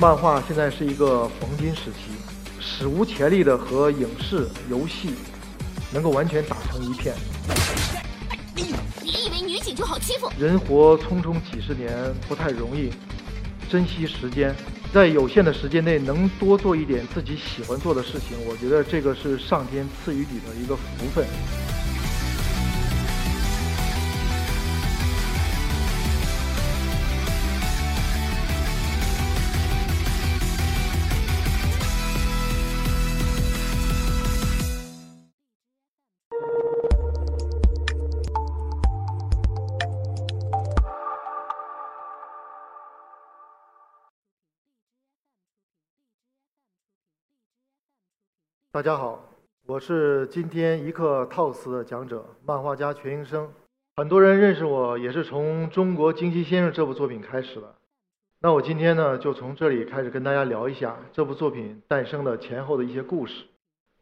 [0.00, 2.10] 漫画现在是一个黄金时期，
[2.58, 5.10] 史无前例的和影视、游戏
[5.92, 7.14] 能够完全打成一片。
[8.54, 10.32] 你以为女警就好欺负？
[10.38, 11.92] 人活匆匆几十年
[12.26, 12.90] 不太容易，
[13.68, 14.56] 珍惜时间，
[14.90, 20.82] 在有限的时间内能多做一点自己喜欢做的事情，我觉得这个是上天赐予你的一个福
[21.14, 21.26] 分。
[48.72, 49.18] 大家好，
[49.66, 53.50] 我是今天一课套词的讲者，漫画家全英生。
[53.96, 57.74] 很多人认识我也是从《中国惊奇先生》这部作品开始的。
[58.38, 63.44] 那我今天呢，就从这里开始跟大家聊一下这部作品诞生的前后的一些故事。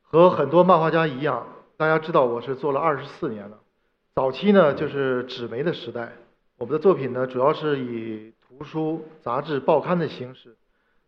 [0.02, 1.46] 和很多漫画家一样，
[1.78, 3.58] 大家知道我是做了二十四年了。
[4.16, 6.12] 早期呢，就是纸媒的时代，
[6.58, 10.55] 我们的作品呢，主要是以图书、杂志、报刊的形式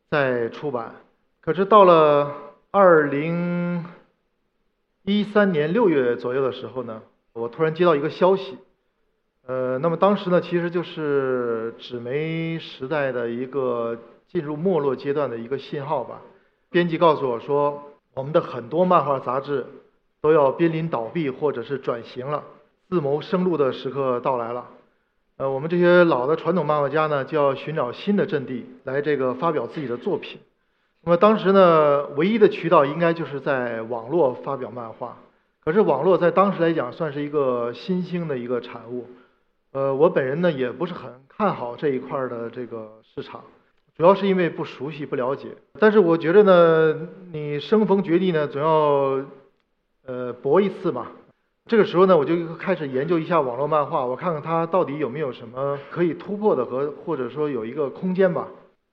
[0.09, 0.95] 在出版。
[1.43, 3.85] 可是到了二零
[5.03, 8.59] 一三年六月左右的时候呢，我突然接到一个消息，
[9.45, 13.99] 呃，那么当时呢，其实就是纸媒时代的一个
[14.29, 16.23] 进入没落阶段的一个信号吧。
[16.71, 19.67] 编辑告诉我说，我们的很多漫画杂志
[20.21, 22.45] 都要濒临倒闭或者是转型了，
[22.89, 24.69] 自谋生路的时刻到来了。
[25.39, 30.39] 呃，我们这些老的传统漫画家呢，就要寻找新的阵地来这个发表自己的作品。
[31.03, 35.17] 那么当时呢，唯一的渠道应该就是在网络发表漫画。
[35.65, 39.07] 可是网络在当时来讲算是一个新兴的一个产物。
[39.73, 43.45] 呃，我本人呢也不是很看好这一块的这个市场，
[43.97, 45.49] 主要是因为不熟悉、不了解。
[45.79, 49.25] 但是我觉得呢，你生逢绝地呢，总要
[50.07, 51.07] 呃搏一次嘛。
[51.67, 58.49] 这个时候呢，我就开始研究一下网络漫画，我看看它到底有没有什么可以突破的和或者说有一个空间吧。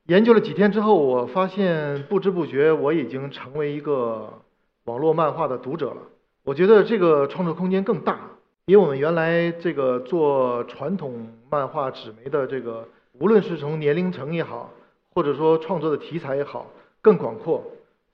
[0.07, 4.41] 研究了几天之后，我发现不知不觉我已经成为一个
[4.85, 5.97] 网络漫画的读者了。
[6.45, 8.17] 我觉得这个创作空间更大，
[8.65, 12.87] 比我们原来这个做传统漫画纸媒的这个，
[13.19, 14.71] 无论是从年龄层也好，
[15.13, 16.67] 或者说创作的题材也好，
[17.01, 17.61] 更广阔。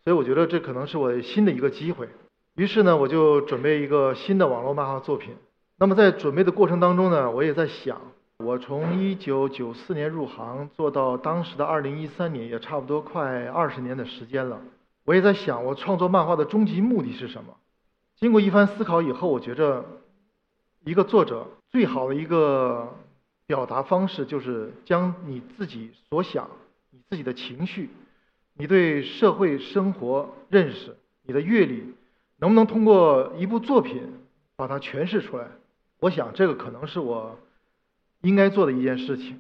[0.03, 2.09] 所以我觉得这可能是我新的一个机会。
[2.55, 5.35] 于是呢，我就准备一个新的网络漫画作品。
[5.77, 8.01] 那么在准备的过程当中呢，我也在想。
[8.43, 14.59] 我从一九九四年入行，做到当时的二零一三年，也差不多快二十年的时间了。
[15.05, 17.55] 我也在想，我创作漫画的终极目的是什么？
[18.17, 19.85] 经过一番思考以后，我觉着，
[20.83, 22.93] 一个作者最好的一个
[23.47, 26.49] 表达方式，就是将你自己所想、
[26.89, 27.91] 你自己的情绪、
[28.55, 31.93] 你对社会生活认识、你的阅历，
[32.39, 34.03] 能不能通过一部作品
[34.57, 35.47] 把它诠释出来？
[36.01, 37.39] 我想，这个可能是我。
[38.23, 39.39] 应该做的一件事情。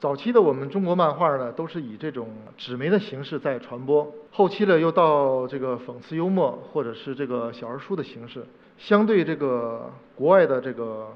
[0.00, 4.12] 早期的我们中国漫画呢，都是以这种纸媒的形式在传播。
[4.32, 8.44] 后期呢，又到这个讽刺幽默或者是这个小人书的形式。
[8.76, 11.08] 相对这个国外的这个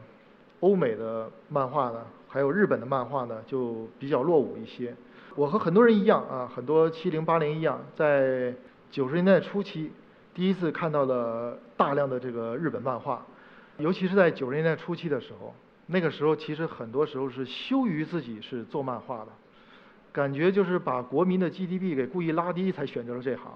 [0.60, 4.94] 欧美的漫画呢，还有日本的漫画呢，就比较落伍一些。
[5.34, 8.54] 我和很多人一样啊，很多七零八零一样，在
[8.92, 9.90] 九十年代初期，
[10.32, 13.26] 第一次看到了大量的这个日本漫画，
[13.76, 15.52] 尤其是在九十年代初期的时候。
[15.90, 19.28] 那个时候其实很多时候是羞于自己是做漫画的，
[20.12, 23.50] 感觉就是把国民的 GDP 给故意拉低才选择了这行，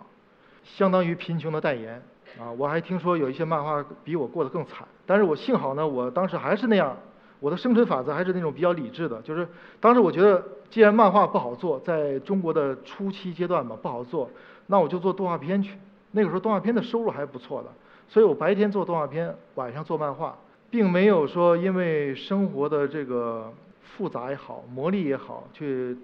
[0.64, 2.02] 相当于贫穷的代言
[2.40, 2.50] 啊！
[2.56, 6.96] 我还听说有一些漫画比我过得更惨，但是我幸好呢，我当时还是那样，
[7.38, 9.46] 我的生存法则还是那种比较理智的，就是
[9.78, 14.30] 当时我觉得既然漫画不好做，在中国的初期阶段嘛不好做，
[14.68, 15.76] 那我就做动画片去。
[16.12, 17.68] 那个时候动画片的收入还不错的，
[18.08, 20.34] 所以我白天做动画片，晚上做漫画。
[20.72, 23.52] 并没有说因为生活的这个
[23.82, 25.94] 复杂也好，磨砺也好，去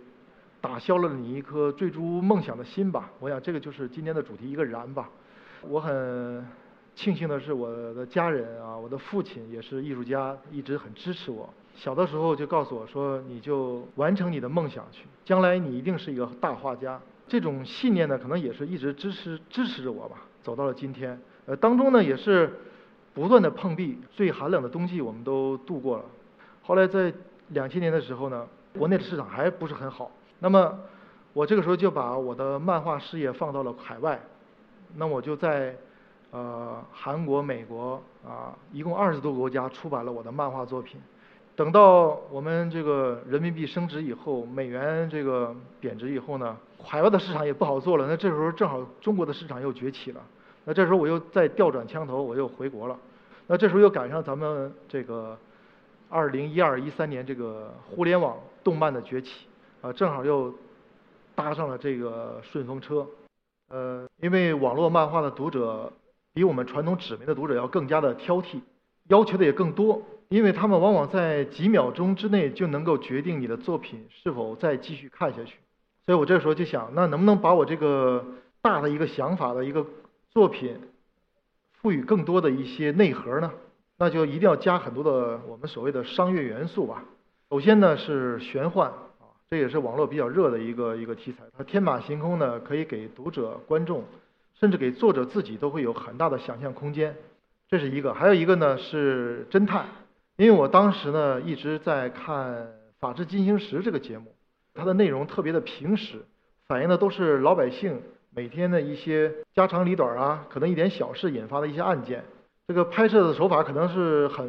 [0.61, 3.11] 打消了你一颗追逐梦想的心吧。
[3.19, 5.09] 我想这个就是今天的主题，一个燃吧。
[5.63, 6.47] 我很
[6.95, 11.49] 庆幸的是，我的家人啊，我的父亲也是艺术家，一直很支持我。
[11.75, 21.19] 小的时候就告诉我说：“你就完成你的梦想去，将来你一定是一个大画家。”这种信念呢，可能也是一直支持支持着我吧，走到了今天。
[21.47, 22.53] 呃，当中呢也是。
[23.15, 26.05] 不断的碰壁，最寒冷的冬季我们都度过了。
[26.63, 27.13] 后来在
[27.49, 28.47] 两千年的时候呢，
[28.79, 30.11] 国内的市场还不是很好。
[30.39, 30.79] 那么
[31.33, 34.21] 我这个时候就把我的漫画事业放到了海外。
[34.97, 35.77] 那我就在
[36.31, 41.01] 呃韩国、美国啊，一共二十多个国家出版了我的漫画作品。
[41.57, 48.07] 等到我们这个人民币升值以后，美元这个贬值以后呢，海外的市场也不好做了。
[48.07, 50.21] 那这时候正好中国的市场又崛起了。
[50.69, 52.99] 那这时候我又再调转枪头，我又回国了。
[53.47, 55.35] 那这时候又赶上咱们这个
[56.11, 59.47] 二零一二一三年这个互联网动漫的崛起，
[59.81, 60.53] 啊，正好又
[61.35, 63.07] 搭上了这个顺风车。
[63.71, 65.91] 呃，因为网络漫画的读者
[66.35, 68.61] 比我们传统纸媒的读者要更加的挑剔，
[69.09, 75.55] 要求的也更多，因为他们往往在几秒钟之内就能够决定你的作品是否再继续看下去。
[76.05, 78.23] 所以我这时候就想，那能不能把我这个
[78.61, 79.83] 大的一个想法的一个
[80.39, 80.79] 作品，
[81.73, 83.51] 赋予更多的一些内核呢？
[83.97, 87.03] 那就一定要加很多的我们所谓的商业元素吧。
[87.51, 91.43] 首先呢是玄幻啊，这也是网络比较热的一个一个题材。
[91.57, 94.05] 它天马行空呢，可以给读者、观众，
[94.61, 97.17] 甚至给作者自己都会有很大的想象空间。
[97.69, 99.87] 这是一个，还有一个呢是侦探，
[100.37, 102.55] 因为我当时呢一直在看
[103.01, 104.33] 《法制进行时》这个节目，
[104.73, 106.25] 它的内容特别的平实，
[106.69, 108.01] 反映的都是老百姓。
[108.39, 112.23] 每天的一些家长里短啊，可能一点小事引发的一些案件，
[112.69, 114.49] 这个拍摄的手法可能是很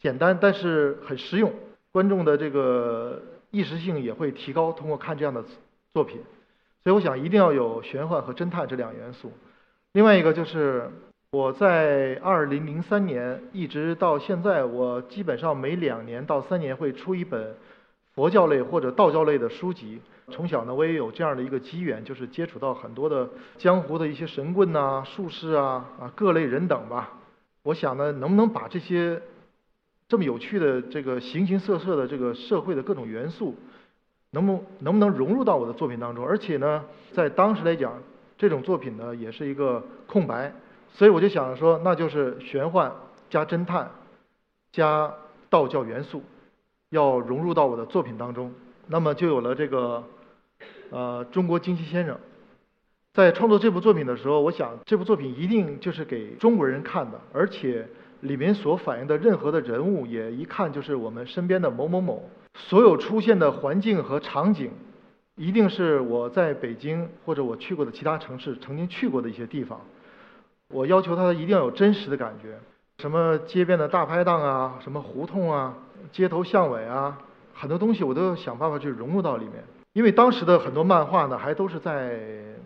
[0.00, 1.52] 简单，但是很实用，
[1.92, 3.22] 观众的这个
[3.52, 4.72] 意识性也会提高。
[4.72, 5.44] 通过看这样的
[5.94, 6.20] 作品，
[6.82, 9.30] 所以我想一定要有玄幻和侦探这两元素。
[9.92, 10.90] 另外一个就是
[11.30, 17.54] 我在二零零三年一直到现在，我基本上每两年到三年会出一本
[18.14, 20.00] 佛教类或者道教类的书籍。
[20.30, 23.28] 从小呢，我也有这样的一个机缘，就是接触到很多的
[23.58, 27.10] 江湖的一些神棍呐、术士啊啊各类人等吧。
[27.64, 29.20] 我想呢，能不能把这些
[30.08, 33.56] 这么有趣的这个形形色色的这个社会的各种元素，
[34.30, 36.24] 能不能不能融入到我的作品当中？
[36.24, 37.92] 而且呢，在当时来讲，
[38.38, 40.52] 这种作品呢也是一个空白，
[40.92, 42.92] 所以我就想说，那就是玄幻
[43.28, 43.90] 加侦探
[44.70, 45.12] 加
[45.50, 46.22] 道教元素，
[46.92, 48.52] 要融入到我的作品当中。
[48.86, 50.04] 那么就有了这个，
[50.90, 52.18] 呃，中国惊奇先生。
[53.14, 57.88] 在创作这部作品的时候，我想这部作品一定就是给中国人看的，而且
[58.20, 62.28] 里面所反映的任何的人物，也一看就是我们身边的某某某。
[62.54, 64.70] 所有出现的环境和场景，
[65.36, 69.80] 一定是我在北京或者我去过的其他城市曾经去过的一些地方。
[70.68, 72.58] 我要求它一定要有真实的感觉，
[72.98, 75.74] 什么街边的大排档啊，什么胡同啊，
[76.10, 77.18] 街头巷尾啊。
[77.54, 79.62] 很多东西我都想办法去融入到里面，
[79.92, 82.18] 因为当时的很多漫画呢，还都是在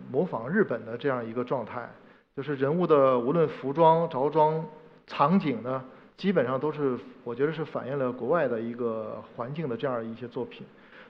[0.09, 1.87] 模仿日本的这样一个状态，
[2.35, 4.65] 就是人物的无论服装、着装、
[5.05, 5.83] 场景呢，
[6.15, 10.65] 基本上都是我觉得是反映了国外的一个环境的这样一些作品。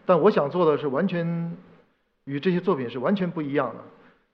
[0.05, 1.55] 但我想做的是完全
[2.25, 3.75] 与这些作品是完全不一样的，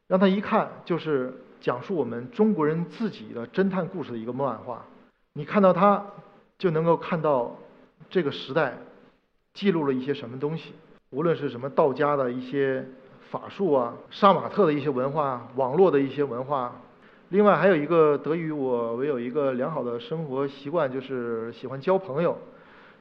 [0.08, 4.84] 让他一看就是讲述我们中国人自己的侦探故事的一个漫画。
[5.34, 6.04] 你看到它，
[6.58, 7.56] 就能够看到
[8.10, 8.78] 这个时代。
[9.54, 10.74] 记录了一些什么东西？
[11.12, 12.84] 无论是什么道家的一些
[13.30, 16.74] 法术啊，杀马特的一些文化，网络的一些文化。
[17.30, 22.36] 另外还有一个得益于我，我有一个良好的生活习惯，就是喜欢交朋友，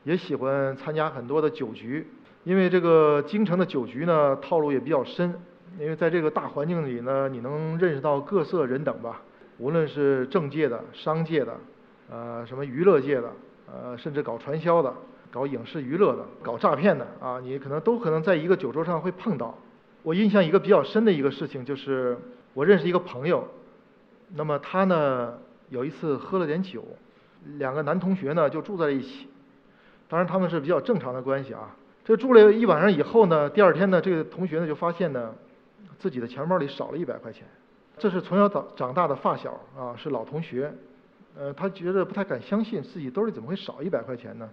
[0.05, 2.07] 也喜欢参加很多的酒局。
[2.45, 5.35] 因为这个京城的酒局呢，套路也比较深。
[5.79, 9.23] 因为在这个大环境里呢，你能认识到各色人等吧，
[9.57, 11.57] 无论是政界的、商界的，
[12.11, 13.33] 呃，什么娱乐界的，
[13.73, 14.93] 呃，甚至搞传销的。
[15.31, 19.57] 搞影视娱乐的，搞诈骗的啊，你可能都可能在一个酒桌上会碰到。
[20.03, 22.19] 我印象一个比较深的一个事情，就是
[22.53, 23.49] 我认识一个朋友，
[24.35, 25.39] 那么他呢
[25.71, 26.85] 有一次喝了点酒，
[27.57, 29.27] 两个男同学呢就住在一起，
[30.07, 31.75] 当然他们是比较正常的关系啊。
[32.05, 35.35] 这住了一晚上以后呢，第二天呢，这个同学呢就发现呢
[35.99, 37.47] 自己的钱包里少了一百块钱，
[37.97, 40.75] 这是从小长长大的发小啊，是老同学，
[41.39, 44.49] 呃，他觉得不太敢相信自己兜里怎么会少一百块钱呢？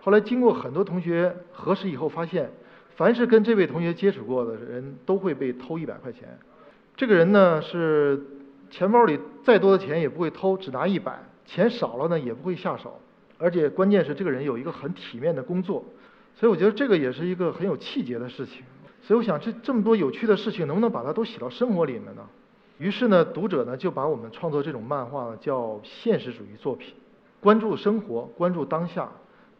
[0.00, 2.50] 后来经过很多同学核实以后，发现，
[2.96, 6.38] 凡是跟这位同学接触过的人都会被偷一百块钱。
[6.96, 8.20] 这个人呢是
[8.70, 13.00] 钱包里再多的钱也不会偷，只拿一百，钱少了呢也不会下手。
[13.38, 15.84] 而且关键是这个人有一个很体面的工作，
[16.34, 18.62] 所以我觉得这个也是一个很有气节的事情。
[19.02, 22.26] 所以我想这这么多有趣的事情，能不能把它都写到生活里面呢？
[22.78, 26.94] 于是呢，读者呢就把我们创作这种漫画叫现实主义作品，
[27.40, 29.08] 关注生活，关注当下。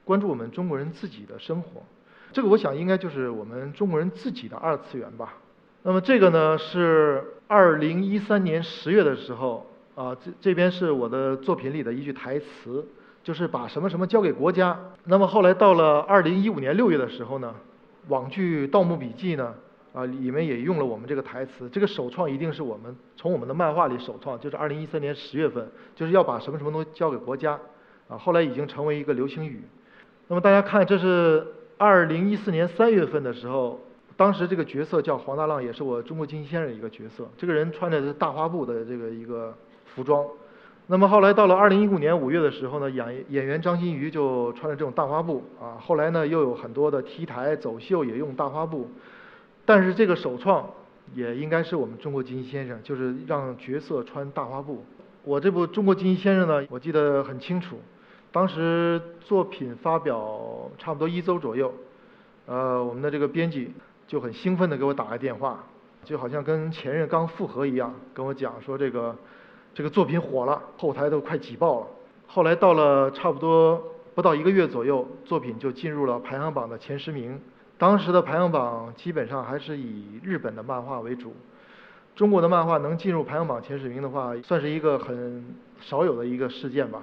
[0.06, 1.82] 关注我们中国人自己的生活，
[2.30, 5.38] 这个我想应该就是我们中国人自己的二次元吧。
[5.82, 12.86] 那么这个呢是二零一三年十月的时候啊，这这边是我的作品里的一句台词，
[13.22, 14.78] 就是把什么什么交给国家。
[15.04, 17.54] 那么后来到了二零一五年六月的时候呢，
[18.08, 19.54] 网剧《盗墓笔记》呢
[19.94, 21.66] 啊里面也用了我们这个台词。
[21.70, 27.58] 这个首创一定是我们从我们的漫画里首创，就是二零一三年十月份，就是要把什么什么东西交给国家
[28.08, 28.18] 啊。
[28.18, 29.62] 后来已经成为一个流行语。
[30.28, 31.46] 那么大家看，这是
[31.78, 33.80] 二零一四年三月份的时候，
[34.16, 37.28] 当时这个角色叫黄大浪，也是我中国惊奇先生一个角色。
[37.36, 39.54] 这个人穿的是大花布的这个一个
[39.86, 40.24] 服装。
[40.86, 45.80] 那么后来到了二零一五年五月的时候呢，演演员张馨予就穿着这种大花布啊。
[45.80, 48.90] 后来呢，又有很多的 T 台走秀也用大花布，
[49.64, 50.68] 但是这个首创
[51.14, 54.84] 也应该是我们中国惊奇先生，就是让角色穿大花布。
[55.24, 57.78] 我这部《中国惊奇先生》呢，我记得很清楚，
[58.30, 61.72] 当时作品发表差不多一周左右，
[62.46, 63.72] 呃，我们的这个编辑
[64.06, 65.64] 就很兴奋地给我打来电话，
[66.04, 69.16] 就好像跟前任刚复合一样，跟我讲说这个。
[69.76, 71.86] 这个作品火了，后台都快挤爆了。
[72.28, 73.82] 后来到了差不多
[74.14, 77.40] 不到一个月左右，作品就进入了排行榜的前十名。
[77.76, 81.34] 当时的排行榜基本上还是以日本的漫画为主，
[82.14, 85.44] 中国的漫画能进入排行榜前十名的话，算是一个很
[85.80, 87.02] 少有的一个事件吧。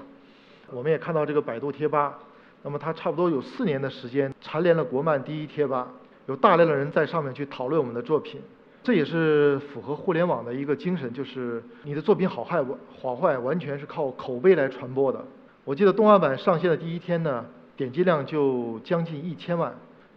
[0.72, 2.18] 我们也看到这个百度贴吧，
[2.64, 5.90] 那么它差不多有四年的时间蝉联了国漫第一贴吧，
[6.28, 8.40] 有大量的人在上面去讨论我们的作品。
[8.82, 12.64] 这也是符合互联网的一个精神，就是你的作品好坏
[13.00, 15.24] 好坏完全是靠口碑来传播的。
[15.66, 19.72] 我记得动画版上线的第一天呢，点击量就将近一千万，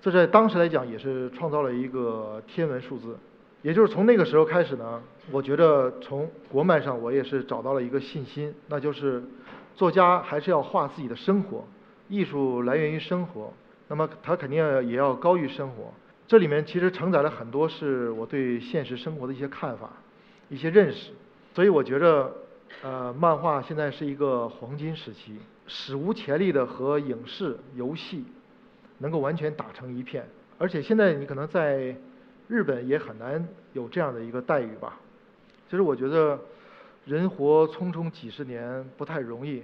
[0.04, 3.16] 这在当时来讲也是创造了一个天文数字。
[3.62, 9.24] 也就是从那个时候开始呢，我觉得从国漫上我也是找到了一个信心，那就是
[9.74, 11.64] 作家还是要画自己的生活，
[12.10, 13.50] 艺术来源于生活，
[13.88, 15.90] 那么他肯定也要高于生活。
[16.28, 19.88] 这里面其实承载了很多是我对现实生活的一些看法、
[20.50, 21.12] 一些认识，
[21.54, 22.30] 所以我觉着，
[22.82, 28.22] 呃，漫画现在是一个黄金时期，史无前例的和影视、游戏
[28.98, 30.26] 能够完全打成一片，
[30.58, 31.96] 而且现在你可能在
[32.48, 35.00] 日本也很难有这样的一个待遇吧。
[35.68, 36.38] 其实我觉得，
[37.04, 39.62] 人活匆匆几十年不太容易。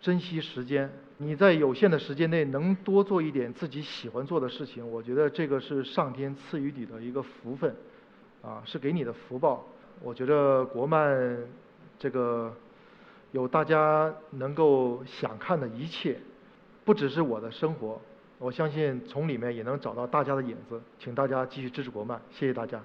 [0.00, 7.74] 珍惜时间，你在有限的时间内能多做一点自己喜欢做的事情，我觉得这个是上天赐予你的一个福分，
[8.40, 9.66] 啊，是给你的福报。
[10.00, 11.36] 我觉得国漫
[11.98, 12.54] 这个
[13.32, 16.20] 有大家能够想看的一切，
[16.84, 18.00] 不只是我的生活，
[18.38, 20.80] 我相信从里面也能找到大家的影子。
[20.98, 22.80] 请大家继续支持国漫，谢谢大家。